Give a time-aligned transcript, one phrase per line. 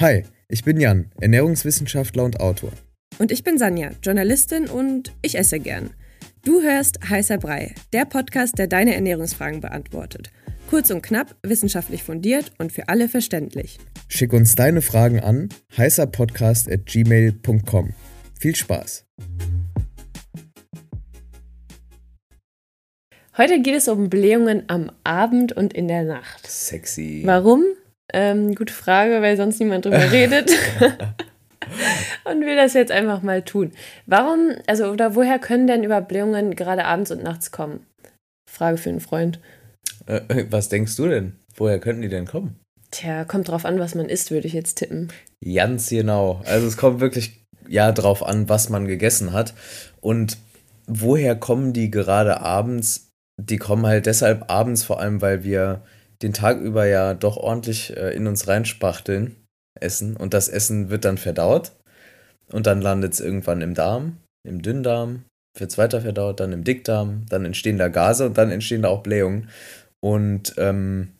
[0.00, 2.72] Hi, ich bin Jan, Ernährungswissenschaftler und Autor.
[3.18, 5.90] Und ich bin Sanja, Journalistin und ich esse gern.
[6.42, 10.30] Du hörst Heißer Brei, der Podcast, der deine Ernährungsfragen beantwortet.
[10.70, 13.76] Kurz und knapp, wissenschaftlich fundiert und für alle verständlich.
[14.08, 17.92] Schick uns deine Fragen an heißerpodcast.gmail.com.
[18.38, 19.04] Viel Spaß!
[23.36, 26.46] Heute geht es um Blähungen am Abend und in der Nacht.
[26.46, 27.20] Sexy.
[27.26, 27.64] Warum?
[28.12, 30.50] Ähm, gute Frage, weil sonst niemand drüber redet.
[32.24, 33.72] und will das jetzt einfach mal tun.
[34.06, 37.86] Warum, also oder woher können denn Überblähungen gerade abends und nachts kommen?
[38.50, 39.40] Frage für einen Freund.
[40.06, 41.36] Äh, was denkst du denn?
[41.56, 42.58] Woher könnten die denn kommen?
[42.90, 45.12] Tja, kommt drauf an, was man isst, würde ich jetzt tippen.
[45.44, 46.42] Ganz genau.
[46.44, 49.54] Also es kommt wirklich ja drauf an, was man gegessen hat.
[50.00, 50.38] Und
[50.86, 53.10] woher kommen die gerade abends?
[53.40, 55.82] Die kommen halt deshalb abends, vor allem, weil wir
[56.22, 59.36] den Tag über ja doch ordentlich äh, in uns reinspachteln,
[59.80, 60.16] essen.
[60.16, 61.72] Und das Essen wird dann verdaut.
[62.52, 65.24] Und dann landet es irgendwann im Darm, im Dünndarm,
[65.56, 68.88] wird es weiter verdaut, dann im Dickdarm, dann entstehen da Gase und dann entstehen da
[68.88, 69.48] auch Blähungen.
[70.00, 71.12] Und ähm,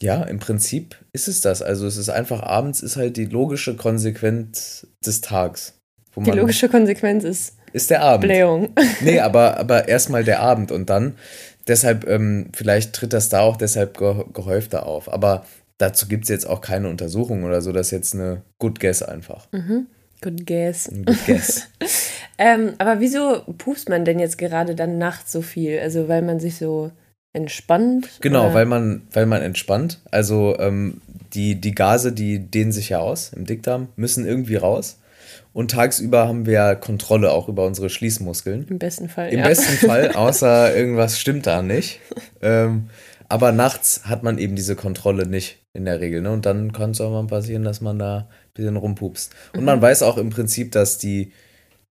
[0.00, 1.62] ja, im Prinzip ist es das.
[1.62, 5.78] Also es ist einfach abends ist halt die logische Konsequenz des Tags.
[6.16, 8.24] die logische Konsequenz ist, ist der Abend.
[8.24, 8.74] Blähung.
[9.00, 11.16] Nee, aber, aber erstmal der Abend und dann,
[11.66, 15.12] deshalb, ähm, vielleicht tritt das da auch deshalb gehäufter auf.
[15.12, 15.44] Aber
[15.78, 19.02] dazu gibt es jetzt auch keine Untersuchung oder so, das ist jetzt eine Good Guess
[19.02, 19.48] einfach.
[19.52, 19.86] Mhm.
[20.22, 20.90] Good Guess.
[21.04, 21.68] Good Guess.
[22.38, 25.78] ähm, aber wieso pupst man denn jetzt gerade dann nachts so viel?
[25.78, 26.90] Also weil man sich so
[27.32, 28.08] entspannt?
[28.22, 30.00] Genau, weil man, weil man entspannt.
[30.10, 31.02] Also ähm,
[31.34, 34.98] die, die Gase, die dehnen sich ja aus im Dickdarm, müssen irgendwie raus.
[35.56, 38.66] Und tagsüber haben wir Kontrolle auch über unsere Schließmuskeln.
[38.68, 39.32] Im besten Fall.
[39.32, 39.48] Im ja.
[39.48, 41.98] besten Fall, außer irgendwas stimmt da nicht.
[42.42, 42.90] ähm,
[43.30, 46.20] aber nachts hat man eben diese Kontrolle nicht in der Regel.
[46.20, 46.30] Ne?
[46.30, 49.34] Und dann kann es auch mal passieren, dass man da ein bisschen rumpupst.
[49.54, 49.64] Und mhm.
[49.64, 51.32] man weiß auch im Prinzip, dass die,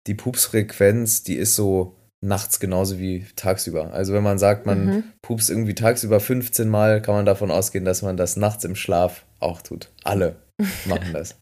[0.09, 3.93] die Pupsfrequenz, die ist so nachts genauso wie tagsüber.
[3.93, 5.05] Also wenn man sagt, man mhm.
[5.23, 9.25] pupst irgendwie tagsüber 15 Mal, kann man davon ausgehen, dass man das nachts im Schlaf
[9.39, 9.89] auch tut.
[10.03, 10.35] Alle
[10.85, 11.37] machen das.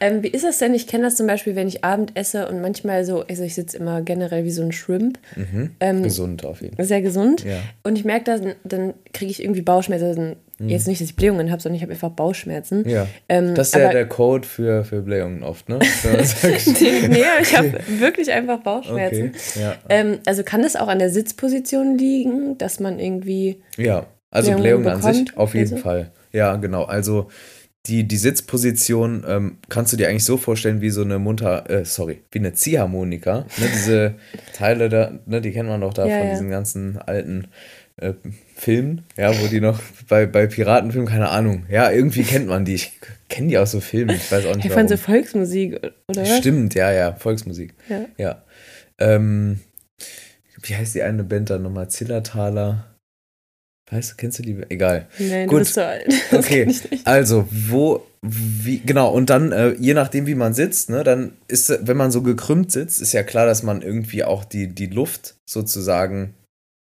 [0.00, 0.74] Ähm, wie ist das denn?
[0.74, 3.76] Ich kenne das zum Beispiel, wenn ich Abend esse und manchmal so, also ich sitze
[3.76, 5.18] immer generell wie so ein Shrimp.
[5.36, 5.70] Mhm.
[5.80, 6.84] Ähm, gesund auf jeden Fall.
[6.84, 7.44] Sehr gesund.
[7.44, 7.58] Ja.
[7.82, 10.36] Und ich merke, dann, dann kriege ich irgendwie Bauchschmerzen.
[10.58, 10.68] Mhm.
[10.68, 12.88] Jetzt nicht, dass ich Blähungen habe, sondern ich habe einfach Bauchschmerzen.
[12.88, 13.06] Ja.
[13.28, 15.78] Ähm, das ist ja der Code für, für Blähungen oft, ne?
[17.08, 19.32] nee, ich habe wirklich einfach Bauchschmerzen.
[19.34, 19.60] Okay.
[19.60, 19.76] Ja.
[19.88, 23.62] Ähm, also kann das auch an der Sitzposition liegen, dass man irgendwie.
[23.76, 25.82] Ja, also Blähungen, Blähungen an sich auf jeden also?
[25.82, 26.10] Fall.
[26.32, 26.84] Ja, genau.
[26.84, 27.28] Also
[27.86, 31.84] die, die Sitzposition ähm, kannst du dir eigentlich so vorstellen wie so eine Munter, äh,
[31.84, 33.46] sorry, wie eine Ziehharmonika.
[33.56, 34.14] Ne, diese
[34.52, 36.32] Teile da, ne, die kennt man doch da ja, von ja.
[36.32, 37.48] diesen ganzen alten
[37.96, 38.14] äh,
[38.56, 42.74] Filmen, ja, wo die noch bei, bei Piratenfilmen, keine Ahnung, ja, irgendwie kennt man die.
[42.74, 42.92] Ich
[43.28, 44.64] kenne die aus so Filmen, ich weiß auch nicht.
[44.64, 46.26] Hey, von so Volksmusik, oder?
[46.26, 47.74] Stimmt, ja, ja, Volksmusik.
[47.88, 48.04] Ja.
[48.16, 48.42] ja.
[48.98, 49.60] Ähm,
[50.62, 51.88] wie heißt die eine Band da nochmal?
[51.88, 52.86] Zillertaler.
[53.90, 54.58] Weißt du, kennst du die?
[54.68, 55.06] Egal.
[55.18, 55.54] Nein, Gut.
[55.54, 56.12] du bist so alt.
[56.30, 61.04] Das okay, also wo, wie, genau, und dann, äh, je nachdem, wie man sitzt, ne,
[61.04, 64.68] dann ist, wenn man so gekrümmt sitzt, ist ja klar, dass man irgendwie auch die,
[64.68, 66.34] die Luft sozusagen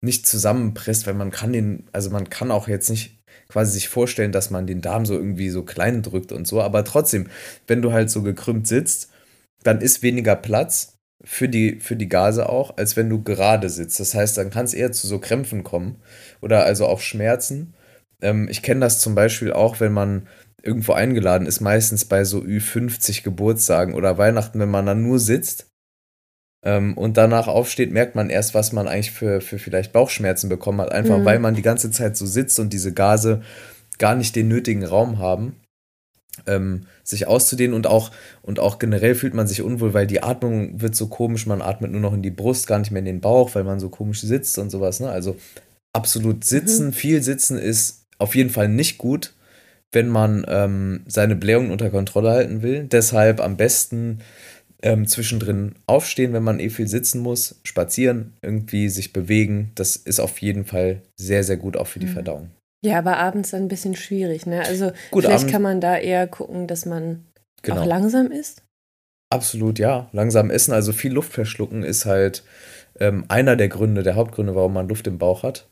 [0.04, 4.32] nicht zusammenpresst, weil man kann den, also man kann auch jetzt nicht quasi sich vorstellen,
[4.32, 7.28] dass man den Darm so irgendwie so klein drückt und so, aber trotzdem,
[7.66, 9.10] wenn du halt so gekrümmt sitzt,
[9.62, 14.00] dann ist weniger Platz für die, für die Gase auch, als wenn du gerade sitzt.
[14.00, 15.96] Das heißt, dann kann es eher zu so Krämpfen kommen
[16.40, 17.74] oder also auch Schmerzen.
[18.20, 20.28] Ähm, ich kenne das zum Beispiel auch, wenn man
[20.62, 25.66] irgendwo eingeladen ist, meistens bei so Ü50 Geburtstagen oder Weihnachten, wenn man dann nur sitzt
[26.64, 30.80] ähm, und danach aufsteht, merkt man erst, was man eigentlich für, für vielleicht Bauchschmerzen bekommen
[30.80, 31.24] hat, einfach mhm.
[31.24, 33.42] weil man die ganze Zeit so sitzt und diese Gase
[33.98, 35.56] gar nicht den nötigen Raum haben
[36.46, 38.10] ähm, sich auszudehnen und auch,
[38.42, 41.92] und auch generell fühlt man sich unwohl, weil die Atmung wird so komisch, man atmet
[41.92, 44.22] nur noch in die Brust, gar nicht mehr in den Bauch, weil man so komisch
[44.22, 45.00] sitzt und sowas.
[45.00, 45.10] Ne?
[45.10, 45.36] Also
[45.92, 46.92] absolut sitzen, mhm.
[46.92, 49.34] viel sitzen ist auf jeden Fall nicht gut,
[49.90, 52.84] wenn man ähm, seine Blähungen unter Kontrolle halten will.
[52.84, 54.20] Deshalb am besten
[54.82, 59.70] ähm, zwischendrin aufstehen, wenn man eh viel sitzen muss, spazieren, irgendwie sich bewegen.
[59.74, 62.12] Das ist auf jeden Fall sehr, sehr gut auch für die mhm.
[62.12, 62.50] Verdauung.
[62.84, 64.64] Ja, aber abends dann ein bisschen schwierig, ne?
[64.64, 67.24] Also Gut, vielleicht kann man da eher gucken, dass man
[67.62, 67.82] genau.
[67.82, 68.62] auch langsam isst.
[69.32, 70.08] Absolut, ja.
[70.12, 72.42] Langsam essen, also viel Luft verschlucken ist halt
[72.98, 75.68] ähm, einer der Gründe, der Hauptgründe, warum man Luft im Bauch hat.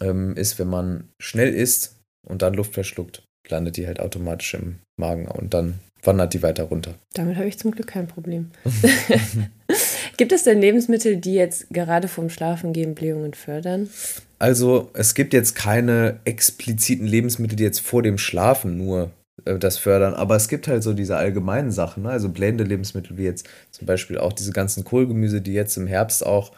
[0.00, 1.96] Ähm, ist, wenn man schnell isst
[2.26, 6.64] und dann Luft verschluckt, landet die halt automatisch im Magen und dann wandert die weiter
[6.64, 6.94] runter.
[7.14, 8.50] Damit habe ich zum Glück kein Problem.
[10.16, 13.88] Gibt es denn Lebensmittel, die jetzt gerade vorm Schlafengehen Blähungen fördern?
[14.38, 19.10] Also es gibt jetzt keine expliziten Lebensmittel, die jetzt vor dem Schlafen nur
[19.44, 20.14] äh, das fördern.
[20.14, 22.10] Aber es gibt halt so diese allgemeinen Sachen, ne?
[22.10, 26.24] also blende Lebensmittel wie jetzt zum Beispiel auch diese ganzen Kohlgemüse, die jetzt im Herbst
[26.24, 26.52] auch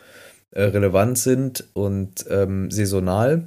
[0.53, 3.47] äh, relevant sind und ähm, saisonal.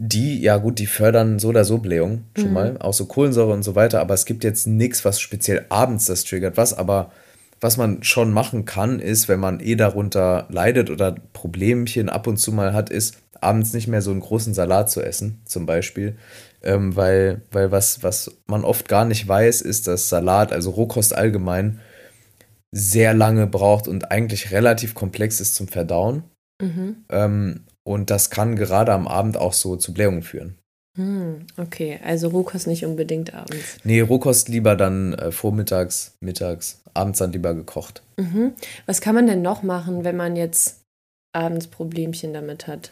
[0.00, 2.54] Die, ja gut, die fördern so oder so Blähung schon mhm.
[2.54, 6.06] mal, auch so Kohlensäure und so weiter, aber es gibt jetzt nichts, was speziell abends
[6.06, 6.56] das triggert.
[6.56, 7.10] Was aber,
[7.60, 12.36] was man schon machen kann, ist, wenn man eh darunter leidet oder Problemchen ab und
[12.36, 16.16] zu mal hat, ist, abends nicht mehr so einen großen Salat zu essen, zum Beispiel.
[16.62, 21.14] Ähm, weil, weil was, was man oft gar nicht weiß, ist, dass Salat, also Rohkost
[21.14, 21.80] allgemein,
[22.72, 26.24] sehr lange braucht und eigentlich relativ komplex ist zum Verdauen.
[26.60, 27.04] Mhm.
[27.08, 30.57] Ähm, und das kann gerade am Abend auch so zu Blähungen führen.
[30.98, 33.78] Hm, okay, also Rohkost nicht unbedingt abends.
[33.84, 38.02] Nee, Rohkost lieber dann äh, vormittags, mittags, abends dann lieber gekocht.
[38.16, 38.54] Mhm.
[38.86, 40.80] Was kann man denn noch machen, wenn man jetzt
[41.32, 42.90] abends Problemchen damit hat?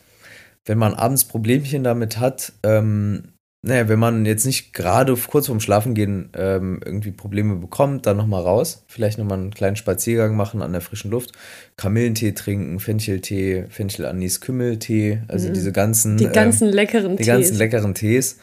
[0.64, 3.32] Wenn man abends Problemchen damit hat, ähm,
[3.66, 8.42] naja, wenn man jetzt nicht gerade kurz vorm Schlafengehen ähm, irgendwie Probleme bekommt, dann nochmal
[8.42, 8.84] raus.
[8.86, 11.32] Vielleicht nochmal einen kleinen Spaziergang machen an der frischen Luft.
[11.76, 15.54] Kamillentee trinken, Fencheltee, Fenchelanis, Kümmeltee, also mhm.
[15.54, 16.16] diese ganzen.
[16.16, 17.26] Die ganzen ähm, leckeren die Tees.
[17.26, 18.38] Die ganzen leckeren Tees.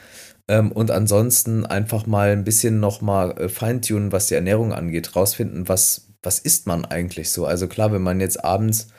[0.50, 5.16] Ähm, und ansonsten einfach mal ein bisschen nochmal äh, feintunen, was die Ernährung angeht.
[5.16, 7.46] Rausfinden, was, was isst man eigentlich so.
[7.46, 8.90] Also klar, wenn man jetzt abends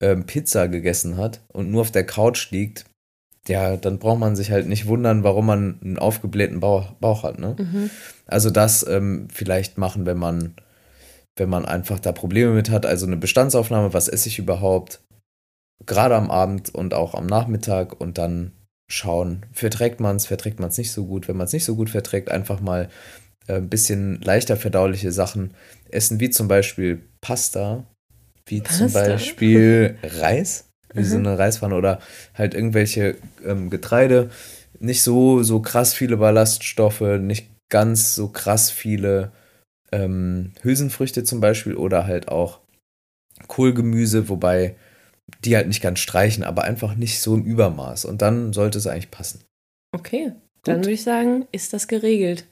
[0.00, 2.86] ähm, Pizza gegessen hat und nur auf der Couch liegt,
[3.48, 7.38] ja, dann braucht man sich halt nicht wundern, warum man einen aufgeblähten Bauch, Bauch hat.
[7.38, 7.56] Ne?
[7.58, 7.90] Mhm.
[8.26, 10.54] Also das ähm, vielleicht machen, wenn man,
[11.36, 12.84] wenn man einfach da Probleme mit hat.
[12.84, 15.00] Also eine Bestandsaufnahme, was esse ich überhaupt,
[15.86, 18.52] gerade am Abend und auch am Nachmittag und dann
[18.88, 21.26] schauen, verträgt man es, verträgt man es nicht so gut.
[21.26, 22.90] Wenn man es nicht so gut verträgt, einfach mal
[23.46, 25.54] äh, ein bisschen leichter verdauliche Sachen
[25.90, 27.86] essen, wie zum Beispiel Pasta,
[28.46, 28.86] wie Pasta?
[28.86, 31.04] zum Beispiel Reis wie mhm.
[31.04, 32.00] so eine Reispfanne oder
[32.34, 34.30] halt irgendwelche ähm, Getreide.
[34.78, 39.32] Nicht so, so krass viele Ballaststoffe, nicht ganz so krass viele
[39.92, 42.60] ähm, Hülsenfrüchte zum Beispiel oder halt auch
[43.46, 44.74] Kohlgemüse, wobei
[45.44, 48.04] die halt nicht ganz streichen, aber einfach nicht so im Übermaß.
[48.04, 49.44] Und dann sollte es eigentlich passen.
[49.92, 50.32] Okay,
[50.64, 52.46] dann würde ich sagen, ist das geregelt.